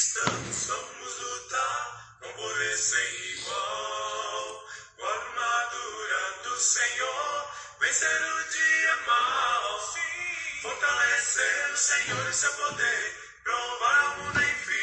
cristãos 0.00 0.56
somos 0.56 1.18
lutar 1.18 2.16
com 2.22 2.32
poder 2.32 2.78
sem 2.78 3.14
igual. 3.36 4.64
Com 4.96 5.04
a 5.04 5.12
armadura 5.12 6.38
do 6.44 6.58
Senhor, 6.58 7.50
vencer 7.80 8.08
o 8.08 8.44
dia 8.50 8.96
mal. 9.06 9.92
Fortalecer 10.62 11.70
o 11.72 11.76
Senhor 11.76 12.30
e 12.30 12.32
seu 12.32 12.52
poder, 12.54 13.14
provar 13.44 14.06
o 14.06 14.22
mundo 14.22 14.42
enfim. 14.42 14.80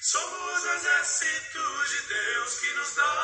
Somos 0.00 0.64
o 0.64 0.72
exército 0.72 1.86
de 1.86 2.02
Deus 2.02 2.54
que 2.58 2.72
nos 2.72 2.94
dá 2.96 3.19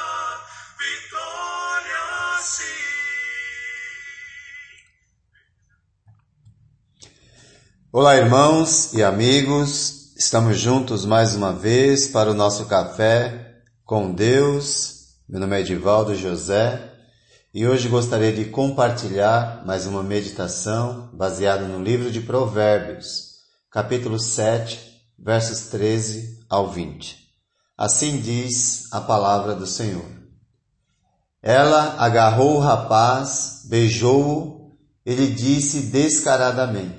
Olá, 7.98 8.14
irmãos 8.14 8.92
e 8.92 9.02
amigos, 9.02 10.14
estamos 10.18 10.58
juntos 10.60 11.06
mais 11.06 11.34
uma 11.34 11.54
vez 11.54 12.06
para 12.06 12.30
o 12.30 12.34
nosso 12.34 12.66
café 12.66 13.62
com 13.86 14.12
Deus. 14.12 15.14
Meu 15.26 15.40
nome 15.40 15.56
é 15.56 15.60
Edivaldo 15.60 16.14
José 16.14 16.92
e 17.54 17.66
hoje 17.66 17.88
gostaria 17.88 18.34
de 18.34 18.44
compartilhar 18.44 19.64
mais 19.64 19.86
uma 19.86 20.02
meditação 20.02 21.08
baseada 21.14 21.66
no 21.66 21.82
livro 21.82 22.12
de 22.12 22.20
Provérbios, 22.20 23.36
capítulo 23.70 24.18
7, 24.18 24.78
versos 25.18 25.68
13 25.70 26.44
ao 26.50 26.70
20. 26.70 27.16
Assim 27.78 28.20
diz 28.20 28.92
a 28.92 29.00
palavra 29.00 29.54
do 29.54 29.66
Senhor. 29.66 30.04
Ela 31.42 31.96
agarrou 31.96 32.56
o 32.56 32.60
rapaz, 32.60 33.62
beijou-o 33.70 34.76
e 35.06 35.14
lhe 35.14 35.28
disse 35.28 35.84
descaradamente: 35.86 36.95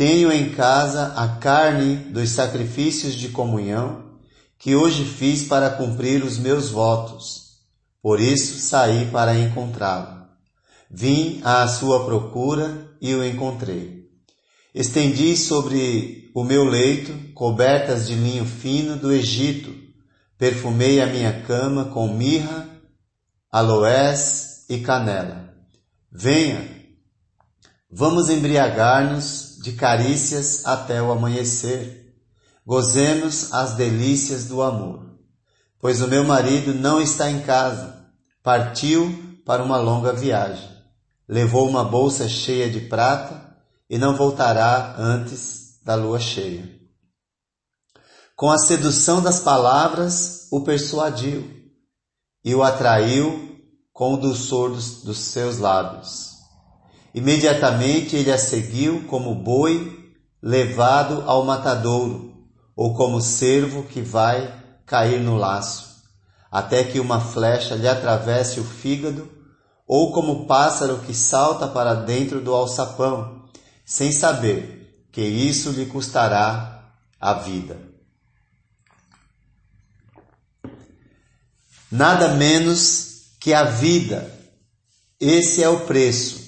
tenho 0.00 0.32
em 0.32 0.48
casa 0.48 1.12
a 1.14 1.28
carne 1.28 1.94
dos 1.94 2.30
sacrifícios 2.30 3.12
de 3.12 3.28
comunhão 3.28 4.18
que 4.58 4.74
hoje 4.74 5.04
fiz 5.04 5.42
para 5.42 5.68
cumprir 5.68 6.24
os 6.24 6.38
meus 6.38 6.70
votos. 6.70 7.58
Por 8.00 8.18
isso 8.18 8.58
saí 8.60 9.10
para 9.10 9.38
encontrá-lo. 9.38 10.24
Vim 10.90 11.42
à 11.44 11.68
sua 11.68 12.06
procura 12.06 12.96
e 12.98 13.14
o 13.14 13.22
encontrei. 13.22 14.08
Estendi 14.74 15.36
sobre 15.36 16.30
o 16.34 16.44
meu 16.44 16.64
leito 16.64 17.12
cobertas 17.34 18.06
de 18.06 18.14
linho 18.14 18.46
fino 18.46 18.96
do 18.96 19.12
Egito. 19.12 19.70
Perfumei 20.38 21.02
a 21.02 21.06
minha 21.08 21.42
cama 21.42 21.84
com 21.84 22.08
mirra, 22.08 22.66
aloés 23.52 24.64
e 24.66 24.78
canela. 24.78 25.52
Venha, 26.10 26.66
vamos 27.90 28.30
embriagar-nos 28.30 29.49
de 29.60 29.72
carícias 29.72 30.64
até 30.64 31.02
o 31.02 31.12
amanhecer. 31.12 32.14
Gozemos 32.66 33.52
as 33.52 33.74
delícias 33.74 34.46
do 34.46 34.62
amor. 34.62 35.10
Pois 35.78 36.00
o 36.00 36.08
meu 36.08 36.24
marido 36.24 36.74
não 36.74 37.00
está 37.00 37.30
em 37.30 37.42
casa, 37.42 38.06
partiu 38.42 39.40
para 39.44 39.62
uma 39.62 39.76
longa 39.76 40.12
viagem. 40.12 40.68
Levou 41.28 41.68
uma 41.68 41.84
bolsa 41.84 42.28
cheia 42.28 42.70
de 42.70 42.80
prata 42.80 43.56
e 43.88 43.98
não 43.98 44.16
voltará 44.16 44.94
antes 44.98 45.78
da 45.82 45.94
lua 45.94 46.20
cheia. 46.20 46.68
Com 48.36 48.50
a 48.50 48.58
sedução 48.58 49.22
das 49.22 49.40
palavras, 49.40 50.48
o 50.50 50.62
persuadiu 50.62 51.48
e 52.44 52.54
o 52.54 52.62
atraiu 52.62 53.58
com 53.92 54.14
o 54.14 54.16
dulçor 54.16 54.70
dos, 54.70 55.02
dos 55.02 55.18
seus 55.18 55.58
lábios. 55.58 56.29
Imediatamente 57.14 58.14
ele 58.14 58.30
a 58.30 58.38
seguiu 58.38 59.04
como 59.08 59.34
boi 59.34 60.12
levado 60.42 61.24
ao 61.26 61.44
matadouro, 61.44 62.30
ou 62.74 62.94
como 62.94 63.20
cervo 63.20 63.82
que 63.82 64.00
vai 64.00 64.58
cair 64.86 65.20
no 65.20 65.36
laço, 65.36 66.02
até 66.50 66.84
que 66.84 67.00
uma 67.00 67.20
flecha 67.20 67.74
lhe 67.74 67.88
atravesse 67.88 68.60
o 68.60 68.64
fígado, 68.64 69.28
ou 69.86 70.12
como 70.12 70.46
pássaro 70.46 70.98
que 70.98 71.12
salta 71.12 71.66
para 71.66 71.94
dentro 71.94 72.40
do 72.40 72.54
alçapão, 72.54 73.44
sem 73.84 74.12
saber 74.12 75.04
que 75.10 75.20
isso 75.20 75.70
lhe 75.70 75.86
custará 75.86 76.94
a 77.20 77.34
vida. 77.34 77.76
Nada 81.90 82.28
menos 82.36 83.34
que 83.40 83.52
a 83.52 83.64
vida, 83.64 84.32
esse 85.18 85.60
é 85.60 85.68
o 85.68 85.80
preço 85.80 86.39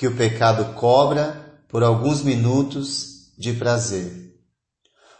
que 0.00 0.06
o 0.06 0.16
pecado 0.16 0.72
cobra 0.76 1.62
por 1.68 1.82
alguns 1.82 2.22
minutos 2.22 3.34
de 3.36 3.52
prazer. 3.52 4.34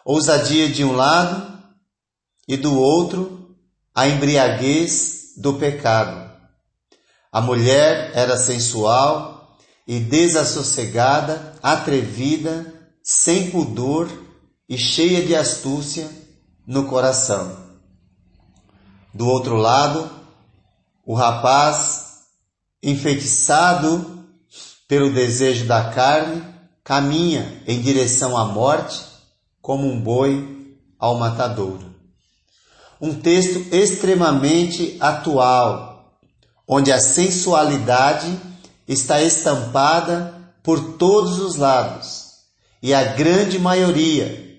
Ousadia 0.02 0.70
de 0.70 0.82
um 0.82 0.92
lado 0.92 1.62
e 2.48 2.56
do 2.56 2.74
outro 2.80 3.58
a 3.94 4.08
embriaguez 4.08 5.34
do 5.36 5.52
pecado. 5.52 6.32
A 7.30 7.42
mulher 7.42 8.12
era 8.14 8.38
sensual 8.38 9.54
e 9.86 10.00
desassossegada, 10.00 11.54
atrevida, 11.62 12.72
sem 13.04 13.50
pudor 13.50 14.10
e 14.66 14.78
cheia 14.78 15.26
de 15.26 15.36
astúcia 15.36 16.10
no 16.66 16.86
coração. 16.86 17.54
Do 19.12 19.28
outro 19.28 19.56
lado, 19.56 20.10
o 21.04 21.12
rapaz 21.12 22.22
enfeitiçado 22.82 24.19
pelo 24.90 25.08
desejo 25.08 25.66
da 25.66 25.92
carne, 25.92 26.42
caminha 26.82 27.62
em 27.64 27.80
direção 27.80 28.36
à 28.36 28.44
morte 28.46 29.00
como 29.62 29.86
um 29.86 30.00
boi 30.00 30.76
ao 30.98 31.14
matadouro. 31.14 31.94
Um 33.00 33.14
texto 33.14 33.72
extremamente 33.72 34.96
atual, 34.98 36.18
onde 36.66 36.90
a 36.90 36.98
sensualidade 36.98 38.36
está 38.88 39.22
estampada 39.22 40.34
por 40.60 40.94
todos 40.94 41.38
os 41.38 41.54
lados 41.54 42.24
e 42.82 42.92
a 42.92 43.04
grande 43.12 43.60
maioria, 43.60 44.58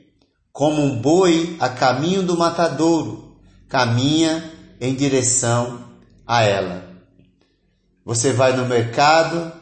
como 0.54 0.82
um 0.82 1.02
boi 1.02 1.58
a 1.60 1.68
caminho 1.68 2.24
do 2.24 2.38
matadouro, 2.38 3.36
caminha 3.68 4.50
em 4.80 4.96
direção 4.96 5.84
a 6.26 6.42
ela. 6.42 6.86
Você 8.06 8.32
vai 8.32 8.56
no 8.56 8.66
mercado, 8.66 9.60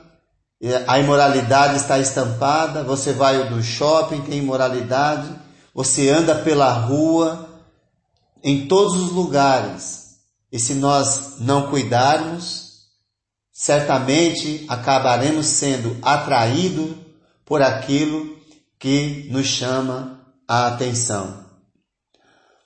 a 0.88 1.00
imoralidade 1.00 1.78
está 1.78 2.00
estampada, 2.00 2.84
você 2.84 3.14
vai 3.14 3.50
no 3.50 3.64
shopping, 3.64 4.22
tem 4.22 4.40
imoralidade, 4.40 5.34
você 5.74 6.10
anda 6.10 6.36
pela 6.36 6.72
rua, 6.72 7.50
em 8.44 8.68
todos 8.68 8.96
os 8.96 9.12
lugares. 9.12 10.18
E 10.52 10.60
se 10.60 10.74
nós 10.74 11.40
não 11.40 11.70
cuidarmos, 11.70 12.70
certamente 13.54 14.66
acabaremos 14.68 15.46
sendo 15.46 15.98
atraídos 16.02 16.96
por 17.46 17.62
aquilo 17.62 18.38
que 18.78 19.28
nos 19.32 19.48
chama 19.48 20.22
a 20.48 20.68
atenção. 20.68 21.46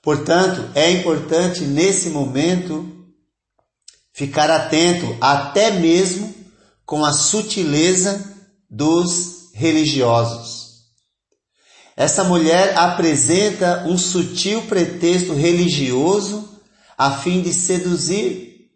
Portanto, 0.02 0.70
é 0.74 0.90
importante 0.90 1.62
nesse 1.62 2.10
momento 2.10 2.92
ficar 4.12 4.50
atento 4.50 5.16
até 5.20 5.70
mesmo 5.70 6.43
com 6.84 7.04
a 7.04 7.12
sutileza 7.12 8.34
dos 8.70 9.50
religiosos. 9.54 10.64
Essa 11.96 12.24
mulher 12.24 12.76
apresenta 12.76 13.84
um 13.86 13.96
sutil 13.96 14.62
pretexto 14.62 15.32
religioso 15.32 16.60
a 16.98 17.18
fim 17.18 17.40
de 17.40 17.52
seduzir. 17.52 18.68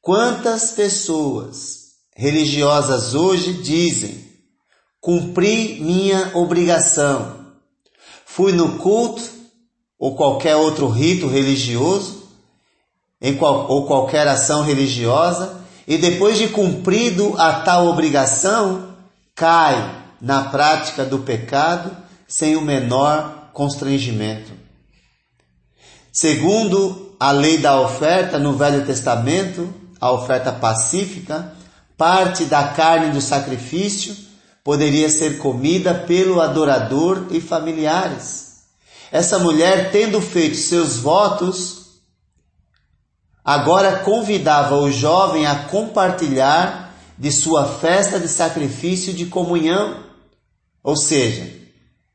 Quantas 0.00 0.72
pessoas 0.72 1.84
religiosas 2.14 3.14
hoje 3.14 3.54
dizem: 3.54 4.28
cumpri 5.00 5.80
minha 5.80 6.32
obrigação, 6.34 7.52
fui 8.26 8.52
no 8.52 8.76
culto 8.78 9.22
ou 9.98 10.14
qualquer 10.14 10.56
outro 10.56 10.86
rito 10.88 11.26
religioso, 11.26 12.28
em 13.20 13.34
qual, 13.36 13.70
ou 13.70 13.86
qualquer 13.86 14.28
ação 14.28 14.62
religiosa, 14.62 15.63
e 15.86 15.98
depois 15.98 16.38
de 16.38 16.48
cumprido 16.48 17.34
a 17.38 17.60
tal 17.60 17.86
obrigação, 17.86 18.94
cai 19.34 20.02
na 20.20 20.44
prática 20.44 21.04
do 21.04 21.18
pecado 21.18 21.94
sem 22.26 22.56
o 22.56 22.62
menor 22.62 23.50
constrangimento. 23.52 24.52
Segundo 26.12 27.16
a 27.18 27.30
lei 27.30 27.58
da 27.58 27.80
oferta 27.80 28.38
no 28.38 28.54
Velho 28.54 28.86
Testamento, 28.86 29.72
a 30.00 30.10
oferta 30.12 30.52
pacífica, 30.52 31.52
parte 31.96 32.44
da 32.44 32.68
carne 32.68 33.12
do 33.12 33.20
sacrifício 33.20 34.16
poderia 34.62 35.10
ser 35.10 35.38
comida 35.38 35.94
pelo 35.94 36.40
adorador 36.40 37.26
e 37.30 37.40
familiares. 37.40 38.54
Essa 39.12 39.38
mulher, 39.38 39.90
tendo 39.92 40.20
feito 40.20 40.56
seus 40.56 40.96
votos, 40.96 41.83
agora 43.44 43.98
convidava 43.98 44.76
o 44.76 44.90
jovem 44.90 45.44
a 45.44 45.64
compartilhar 45.64 46.94
de 47.18 47.30
sua 47.30 47.66
festa 47.78 48.18
de 48.18 48.28
sacrifício 48.28 49.12
de 49.12 49.26
comunhão, 49.26 50.02
ou 50.82 50.96
seja, 50.96 51.62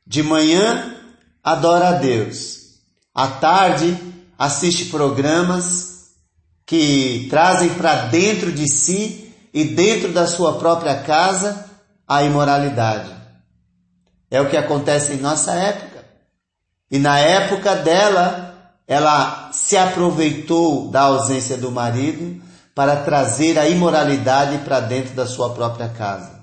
De 0.05 0.23
manhã, 0.23 0.95
adora 1.43 1.89
a 1.89 1.91
Deus. 1.91 2.79
À 3.13 3.27
tarde, 3.27 3.95
assiste 4.39 4.85
programas 4.85 6.15
que 6.65 7.27
trazem 7.29 7.69
para 7.75 8.07
dentro 8.07 8.51
de 8.51 8.67
si 8.67 9.35
e 9.53 9.63
dentro 9.63 10.11
da 10.11 10.25
sua 10.25 10.57
própria 10.57 11.03
casa 11.03 11.69
a 12.07 12.23
imoralidade. 12.23 13.13
É 14.31 14.41
o 14.41 14.49
que 14.49 14.57
acontece 14.57 15.13
em 15.13 15.17
nossa 15.17 15.53
época. 15.53 16.05
E 16.89 16.97
na 16.97 17.19
época 17.19 17.75
dela, 17.75 18.73
ela 18.87 19.48
se 19.69 19.77
aproveitou 19.77 20.87
da 20.89 21.01
ausência 21.01 21.55
do 21.55 21.69
marido 21.69 22.41
para 22.73 23.03
trazer 23.03 23.59
a 23.59 23.69
imoralidade 23.69 24.57
para 24.65 24.79
dentro 24.79 25.13
da 25.13 25.27
sua 25.27 25.51
própria 25.51 25.87
casa. 25.87 26.39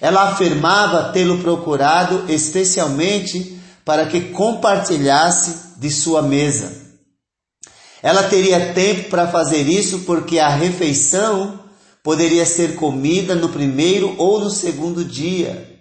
Ela 0.00 0.30
afirmava 0.30 1.10
tê-lo 1.12 1.38
procurado 1.38 2.26
especialmente 2.28 3.60
para 3.84 4.06
que 4.06 4.30
compartilhasse 4.30 5.80
de 5.80 5.90
sua 5.90 6.22
mesa. 6.22 6.94
Ela 8.00 8.22
teria 8.22 8.72
tempo 8.72 9.10
para 9.10 9.26
fazer 9.26 9.62
isso 9.62 10.02
porque 10.06 10.38
a 10.38 10.48
refeição 10.48 11.58
poderia 12.04 12.46
ser 12.46 12.76
comida 12.76 13.34
no 13.34 13.48
primeiro 13.48 14.14
ou 14.16 14.38
no 14.38 14.48
segundo 14.48 15.04
dia. 15.04 15.76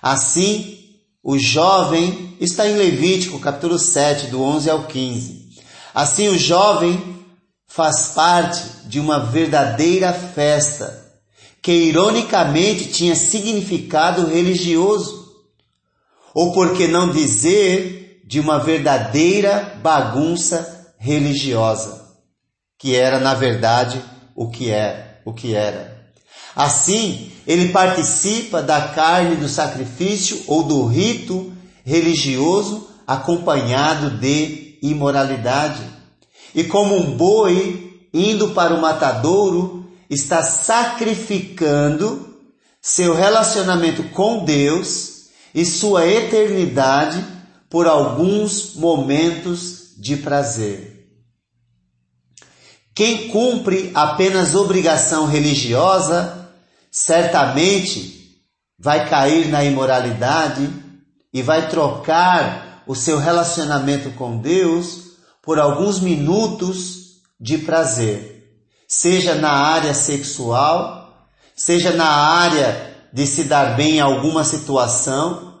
Assim, 0.00 0.78
o 1.24 1.36
jovem 1.36 2.36
está 2.40 2.68
em 2.68 2.76
Levítico, 2.76 3.40
capítulo 3.40 3.80
7, 3.80 4.28
do 4.28 4.40
11 4.40 4.70
ao 4.70 4.84
15. 4.84 5.47
Assim, 5.94 6.28
o 6.28 6.38
jovem 6.38 7.18
faz 7.66 8.08
parte 8.08 8.62
de 8.86 8.98
uma 8.98 9.20
verdadeira 9.20 10.12
festa, 10.12 11.06
que 11.60 11.72
ironicamente 11.72 12.88
tinha 12.88 13.14
significado 13.14 14.26
religioso, 14.26 15.28
ou 16.34 16.52
por 16.52 16.74
que 16.74 16.86
não 16.86 17.10
dizer 17.10 18.22
de 18.24 18.40
uma 18.40 18.58
verdadeira 18.58 19.78
bagunça 19.82 20.92
religiosa, 20.98 22.16
que 22.78 22.94
era 22.94 23.18
na 23.18 23.34
verdade 23.34 24.02
o 24.34 24.50
que 24.50 24.70
é, 24.70 25.20
o 25.24 25.32
que 25.32 25.54
era. 25.54 25.98
Assim, 26.54 27.30
ele 27.46 27.68
participa 27.68 28.62
da 28.62 28.88
carne 28.88 29.36
do 29.36 29.48
sacrifício 29.48 30.42
ou 30.46 30.64
do 30.64 30.86
rito 30.86 31.52
religioso 31.84 32.88
acompanhado 33.06 34.10
de 34.18 34.67
imoralidade 34.82 35.82
e 36.54 36.64
como 36.64 36.96
um 36.96 37.16
boi 37.16 38.08
indo 38.12 38.50
para 38.50 38.74
o 38.74 38.80
matadouro, 38.80 39.86
está 40.08 40.42
sacrificando 40.42 42.36
seu 42.80 43.14
relacionamento 43.14 44.02
com 44.10 44.44
Deus 44.44 45.28
e 45.54 45.64
sua 45.64 46.06
eternidade 46.06 47.24
por 47.68 47.86
alguns 47.86 48.74
momentos 48.74 49.92
de 49.98 50.16
prazer. 50.16 50.96
Quem 52.94 53.28
cumpre 53.28 53.90
apenas 53.94 54.54
obrigação 54.54 55.26
religiosa, 55.26 56.50
certamente 56.90 58.42
vai 58.78 59.08
cair 59.08 59.48
na 59.48 59.62
imoralidade 59.62 60.68
e 61.32 61.42
vai 61.42 61.68
trocar 61.68 62.67
o 62.88 62.94
seu 62.94 63.18
relacionamento 63.18 64.10
com 64.12 64.38
Deus 64.38 65.08
por 65.42 65.58
alguns 65.58 66.00
minutos 66.00 67.18
de 67.38 67.58
prazer, 67.58 68.62
seja 68.88 69.34
na 69.34 69.50
área 69.50 69.92
sexual, 69.92 71.28
seja 71.54 71.92
na 71.92 72.08
área 72.08 72.96
de 73.12 73.26
se 73.26 73.44
dar 73.44 73.76
bem 73.76 73.96
em 73.96 74.00
alguma 74.00 74.42
situação, 74.42 75.60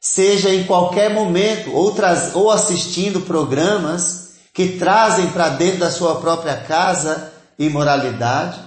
seja 0.00 0.52
em 0.52 0.64
qualquer 0.64 1.14
momento, 1.14 1.72
ou, 1.72 1.94
ou 2.34 2.50
assistindo 2.50 3.20
programas 3.20 4.34
que 4.52 4.76
trazem 4.76 5.28
para 5.28 5.50
dentro 5.50 5.78
da 5.78 5.90
sua 5.92 6.16
própria 6.16 6.56
casa 6.56 7.32
imoralidade, 7.56 8.60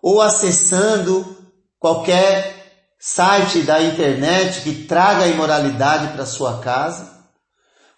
ou 0.00 0.22
acessando 0.22 1.36
qualquer 1.80 2.54
site 2.98 3.62
da 3.62 3.82
internet 3.82 4.60
que 4.62 4.84
traga 4.84 5.26
imoralidade 5.26 6.12
para 6.14 6.24
sua 6.24 6.58
casa, 6.58 7.13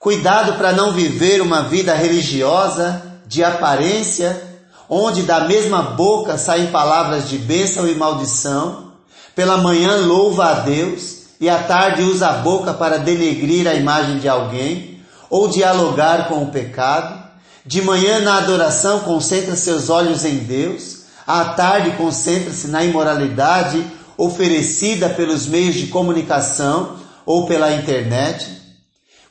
Cuidado 0.06 0.52
para 0.52 0.70
não 0.70 0.92
viver 0.92 1.42
uma 1.42 1.62
vida 1.62 1.92
religiosa 1.92 3.02
de 3.26 3.42
aparência, 3.42 4.40
onde 4.88 5.22
da 5.22 5.40
mesma 5.40 5.82
boca 5.82 6.38
saem 6.38 6.68
palavras 6.68 7.28
de 7.28 7.36
bênção 7.36 7.88
e 7.88 7.94
maldição. 7.96 8.92
Pela 9.34 9.56
manhã 9.56 9.96
louva 10.06 10.46
a 10.46 10.54
Deus 10.60 11.22
e 11.40 11.50
à 11.50 11.58
tarde 11.58 12.04
usa 12.04 12.28
a 12.28 12.32
boca 12.34 12.72
para 12.72 13.00
denegrir 13.00 13.66
a 13.66 13.74
imagem 13.74 14.20
de 14.20 14.28
alguém 14.28 15.00
ou 15.28 15.48
dialogar 15.48 16.28
com 16.28 16.44
o 16.44 16.52
pecado. 16.52 17.20
De 17.64 17.82
manhã 17.82 18.20
na 18.20 18.36
adoração 18.36 19.00
concentra 19.00 19.56
seus 19.56 19.90
olhos 19.90 20.24
em 20.24 20.36
Deus, 20.36 20.98
à 21.26 21.46
tarde 21.46 21.96
concentra-se 21.96 22.68
na 22.68 22.84
imoralidade 22.84 23.84
oferecida 24.16 25.08
pelos 25.08 25.48
meios 25.48 25.74
de 25.74 25.88
comunicação 25.88 26.94
ou 27.26 27.44
pela 27.44 27.72
internet. 27.72 28.55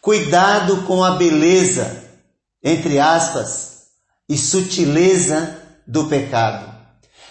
Cuidado 0.06 0.84
com 0.84 1.04
a 1.04 1.16
beleza, 1.16 2.04
entre 2.64 3.00
aspas, 3.00 3.88
e 4.30 4.38
sutileza 4.38 5.60
do 5.88 6.06
pecado. 6.06 6.72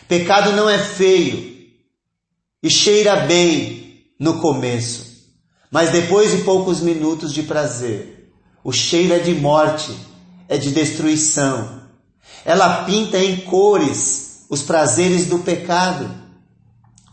Pecado 0.08 0.50
não 0.50 0.68
é 0.68 0.76
feio 0.76 1.68
e 2.60 2.68
cheira 2.68 3.14
bem 3.26 4.04
no 4.18 4.40
começo, 4.40 5.06
mas 5.70 5.92
depois 5.92 6.32
de 6.32 6.38
poucos 6.38 6.80
minutos 6.80 7.32
de 7.32 7.44
prazer, 7.44 8.32
o 8.64 8.72
cheiro 8.72 9.14
é 9.14 9.20
de 9.20 9.34
morte, 9.36 9.96
é 10.48 10.58
de 10.58 10.72
destruição. 10.72 11.80
Ela 12.44 12.82
pinta 12.82 13.18
em 13.18 13.36
cores 13.36 14.46
os 14.50 14.62
prazeres 14.62 15.26
do 15.26 15.38
pecado. 15.38 16.12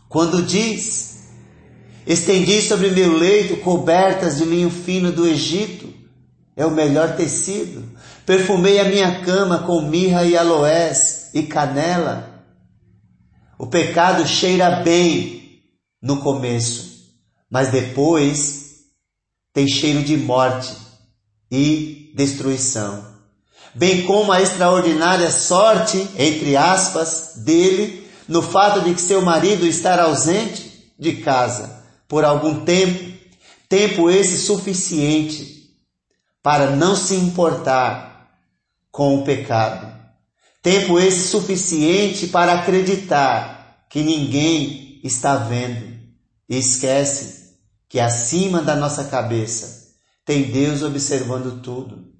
Quando 0.08 0.42
diz 0.42 1.11
Estendi 2.06 2.60
sobre 2.60 2.90
meu 2.90 3.16
leito 3.16 3.58
cobertas 3.58 4.38
de 4.38 4.44
linho 4.44 4.70
fino 4.70 5.12
do 5.12 5.26
Egito, 5.26 5.92
é 6.56 6.66
o 6.66 6.70
melhor 6.70 7.16
tecido. 7.16 7.84
Perfumei 8.26 8.80
a 8.80 8.84
minha 8.84 9.20
cama 9.24 9.60
com 9.60 9.82
mirra 9.82 10.24
e 10.24 10.36
aloés 10.36 11.30
e 11.32 11.44
canela. 11.44 12.44
O 13.56 13.66
pecado 13.66 14.26
cheira 14.26 14.82
bem 14.82 15.60
no 16.02 16.18
começo, 16.18 17.12
mas 17.48 17.70
depois 17.70 18.80
tem 19.52 19.68
cheiro 19.68 20.02
de 20.02 20.16
morte 20.16 20.74
e 21.50 22.12
destruição. 22.16 23.12
Bem 23.74 24.02
como 24.02 24.32
a 24.32 24.42
extraordinária 24.42 25.30
sorte, 25.30 26.06
entre 26.18 26.56
aspas, 26.56 27.34
dele, 27.44 28.06
no 28.26 28.42
fato 28.42 28.80
de 28.80 28.92
que 28.92 29.00
seu 29.00 29.22
marido 29.22 29.64
estar 29.66 30.00
ausente 30.00 30.92
de 30.98 31.14
casa 31.16 31.81
por 32.12 32.26
algum 32.26 32.62
tempo, 32.62 33.10
tempo 33.70 34.10
esse 34.10 34.36
suficiente 34.36 35.74
para 36.42 36.76
não 36.76 36.94
se 36.94 37.14
importar 37.14 38.36
com 38.90 39.16
o 39.16 39.24
pecado, 39.24 39.90
tempo 40.60 40.98
esse 40.98 41.26
suficiente 41.26 42.26
para 42.26 42.52
acreditar 42.52 43.86
que 43.88 44.02
ninguém 44.02 45.00
está 45.02 45.36
vendo 45.36 45.98
e 46.46 46.58
esquece 46.58 47.56
que 47.88 47.98
acima 47.98 48.60
da 48.60 48.76
nossa 48.76 49.04
cabeça 49.04 49.94
tem 50.22 50.50
Deus 50.50 50.82
observando 50.82 51.62
tudo. 51.62 52.12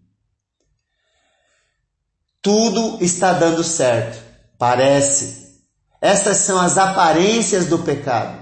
Tudo 2.41 2.97
está 3.05 3.35
dando 3.35 3.63
certo, 3.63 4.25
parece. 4.57 5.61
Essas 6.01 6.39
são 6.39 6.59
as 6.59 6.79
aparências 6.79 7.67
do 7.67 7.81
pecado. 7.81 8.42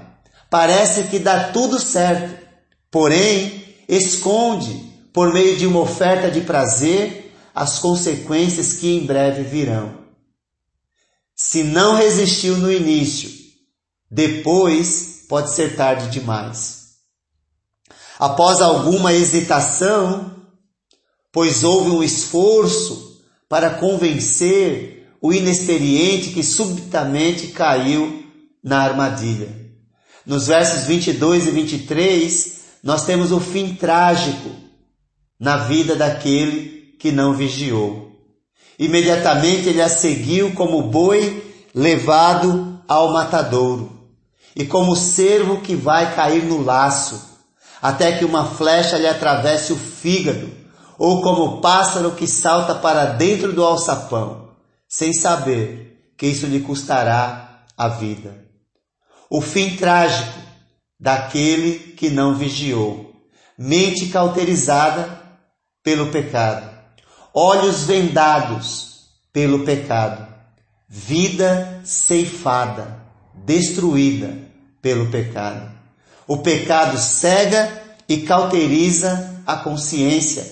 Parece 0.51 1.05
que 1.05 1.21
dá 1.21 1.51
tudo 1.53 1.79
certo, 1.79 2.37
porém 2.91 3.65
esconde, 3.89 4.91
por 5.13 5.33
meio 5.33 5.57
de 5.57 5.67
uma 5.67 5.81
oferta 5.81 6.29
de 6.29 6.41
prazer, 6.41 7.33
as 7.55 7.79
consequências 7.79 8.73
que 8.75 8.89
em 8.89 9.07
breve 9.07 9.45
virão. 9.45 10.01
Se 11.37 11.63
não 11.63 11.95
resistiu 11.95 12.57
no 12.57 12.71
início, 12.71 13.31
depois 14.11 15.25
pode 15.29 15.55
ser 15.55 15.77
tarde 15.77 16.11
demais. 16.11 16.81
Após 18.19 18.61
alguma 18.61 19.13
hesitação, 19.13 20.37
pois 21.33 21.63
houve 21.63 21.91
um 21.91 22.03
esforço 22.03 23.23
para 23.49 23.71
convencer 23.71 25.09
o 25.23 25.33
inexperiente 25.33 26.31
que 26.31 26.43
subitamente 26.43 27.49
caiu 27.49 28.25
na 28.63 28.83
armadilha. 28.83 29.60
Nos 30.27 30.47
versos 30.47 30.85
22 30.85 31.47
e 31.47 31.51
23, 31.51 32.61
nós 32.83 33.05
temos 33.05 33.33
o 33.33 33.41
fim 33.41 33.75
trágico 33.75 34.51
na 35.39 35.57
vida 35.57 35.97
daquele 35.97 36.95
que 36.99 37.11
não 37.11 37.35
vigiou. 37.35 38.11
Imediatamente 38.79 39.69
ele 39.69 39.81
a 39.81 39.89
seguiu 39.89 40.53
como 40.53 40.83
boi 40.83 41.43
levado 41.75 42.83
ao 42.87 43.13
matadouro, 43.13 44.11
e 44.55 44.65
como 44.65 44.97
cervo 44.97 45.61
que 45.61 45.75
vai 45.75 46.15
cair 46.15 46.45
no 46.45 46.63
laço. 46.63 47.29
até 47.83 48.13
que 48.13 48.27
uma 48.27 48.45
flecha 48.45 48.99
lhe 48.99 49.07
atravesse 49.07 49.73
o 49.73 49.77
fígado, 49.77 50.51
ou 50.99 51.23
como 51.23 51.63
pássaro 51.63 52.11
que 52.11 52.27
salta 52.27 52.75
para 52.75 53.07
dentro 53.07 53.55
do 53.55 53.65
alçapão, 53.65 54.51
sem 54.87 55.15
saber 55.15 56.13
que 56.19 56.27
isso 56.27 56.45
lhe 56.45 56.61
custará 56.61 57.65
a 57.79 57.89
vida. 57.89 58.50
O 59.33 59.41
fim 59.41 59.77
trágico 59.77 60.41
daquele 60.99 61.95
que 61.95 62.11
não 62.11 62.35
vigiou, 62.35 63.15
mente 63.57 64.09
cauterizada 64.09 65.23
pelo 65.85 66.11
pecado, 66.11 66.69
olhos 67.33 67.85
vendados 67.85 69.05
pelo 69.33 69.65
pecado, 69.65 70.27
vida 70.89 71.81
ceifada, 71.85 73.01
destruída 73.33 74.37
pelo 74.83 75.09
pecado. 75.13 75.71
O 76.27 76.39
pecado 76.39 76.99
cega 76.99 77.83
e 78.09 78.23
cauteriza 78.23 79.43
a 79.47 79.55
consciência, 79.55 80.45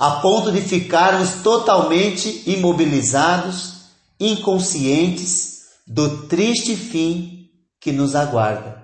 a 0.00 0.16
ponto 0.16 0.50
de 0.50 0.62
ficarmos 0.62 1.42
totalmente 1.44 2.42
imobilizados, 2.44 3.74
inconscientes 4.18 5.60
do 5.86 6.26
triste 6.26 6.74
fim 6.74 7.41
que 7.82 7.90
nos 7.90 8.14
aguarda. 8.14 8.80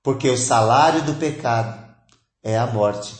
Porque 0.00 0.30
o 0.30 0.38
salário 0.38 1.02
do 1.02 1.14
pecado 1.14 1.86
é 2.40 2.56
a 2.56 2.68
morte. 2.68 3.14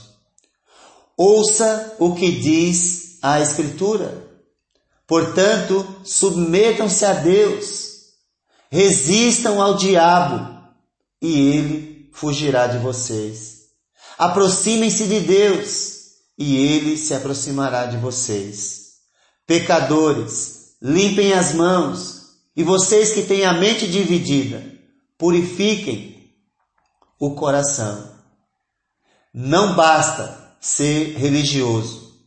Ouça 1.17 1.97
o 1.99 2.15
que 2.15 2.31
diz 2.31 3.19
a 3.21 3.41
Escritura. 3.41 4.27
Portanto, 5.09 5.85
submetam-se 6.05 7.05
a 7.05 7.15
Deus, 7.15 7.89
resistam 8.71 9.61
ao 9.61 9.75
diabo 9.75 10.57
e 11.21 11.51
ele 11.51 12.11
fugirá 12.13 12.69
de 12.69 12.79
vocês. 12.79 13.63
Aproximem-se 14.17 15.09
de 15.09 15.21
Deus 15.21 15.97
e 16.39 16.57
ele 16.57 16.97
se 16.97 17.13
aproximará 17.13 17.87
de 17.87 17.97
vocês. 17.97 18.93
Pecadores, 19.45 20.77
limpem 20.81 21.33
as 21.33 21.55
mãos 21.55 22.18
e 22.59 22.65
vocês 22.65 23.13
que 23.13 23.23
têm 23.23 23.45
a 23.45 23.53
mente 23.53 23.87
dividida, 23.87 24.61
purifiquem 25.17 26.29
o 27.17 27.31
coração. 27.37 28.11
Não 29.33 29.77
basta 29.77 30.57
ser 30.61 31.17
religioso. 31.17 32.19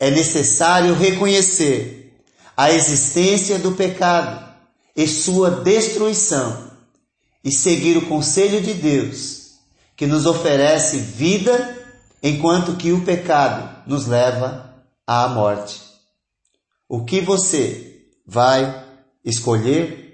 É 0.00 0.10
necessário 0.10 0.94
reconhecer 0.94 2.18
a 2.56 2.72
existência 2.72 3.58
do 3.58 3.72
pecado 3.72 4.42
e 4.96 5.06
sua 5.06 5.50
destruição 5.50 6.70
e 7.44 7.52
seguir 7.52 7.98
o 7.98 8.06
conselho 8.06 8.62
de 8.62 8.72
Deus, 8.72 9.58
que 9.94 10.06
nos 10.06 10.24
oferece 10.24 10.96
vida, 10.96 11.76
enquanto 12.22 12.76
que 12.76 12.90
o 12.92 13.04
pecado 13.04 13.86
nos 13.86 14.06
leva 14.06 14.82
à 15.06 15.28
morte. 15.28 15.78
O 16.88 17.04
que 17.04 17.20
você 17.20 18.06
vai 18.26 18.87
escolher? 19.28 20.07